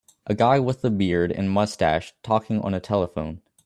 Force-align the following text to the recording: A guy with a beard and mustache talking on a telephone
A 0.25 0.33
guy 0.33 0.57
with 0.59 0.83
a 0.83 0.89
beard 0.89 1.31
and 1.31 1.47
mustache 1.51 2.11
talking 2.23 2.59
on 2.61 2.73
a 2.73 2.79
telephone 2.79 3.43